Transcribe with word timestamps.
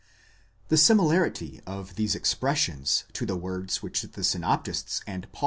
ὃ 0.65 0.65
81. 0.71 0.77
similarity 0.79 1.61
of 1.67 1.93
these 1.95 2.15
expressions 2.15 3.03
to 3.13 3.23
the 3.23 3.35
words 3.37 3.83
which 3.83 4.01
the 4.01 4.23
synoptists 4.23 5.03
and 5.05 5.31
Pau? 5.31 5.39